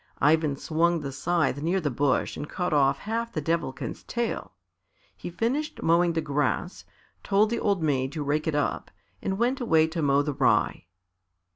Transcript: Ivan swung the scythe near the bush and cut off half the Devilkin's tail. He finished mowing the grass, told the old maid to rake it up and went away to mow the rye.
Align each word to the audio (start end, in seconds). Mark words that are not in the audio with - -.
Ivan 0.19 0.55
swung 0.55 1.01
the 1.01 1.11
scythe 1.11 1.61
near 1.61 1.79
the 1.79 1.91
bush 1.91 2.35
and 2.35 2.49
cut 2.49 2.73
off 2.73 2.97
half 2.97 3.31
the 3.31 3.39
Devilkin's 3.39 4.01
tail. 4.01 4.51
He 5.15 5.29
finished 5.29 5.83
mowing 5.83 6.13
the 6.13 6.21
grass, 6.21 6.85
told 7.23 7.51
the 7.51 7.59
old 7.59 7.83
maid 7.83 8.11
to 8.13 8.23
rake 8.23 8.47
it 8.47 8.55
up 8.55 8.89
and 9.21 9.37
went 9.37 9.61
away 9.61 9.85
to 9.85 10.01
mow 10.01 10.23
the 10.23 10.33
rye. 10.33 10.87